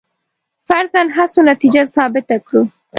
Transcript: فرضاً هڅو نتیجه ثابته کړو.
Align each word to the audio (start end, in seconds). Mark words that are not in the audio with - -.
فرضاً 0.67 1.03
هڅو 1.17 1.39
نتیجه 1.51 1.81
ثابته 1.95 2.35
کړو. 2.45 2.61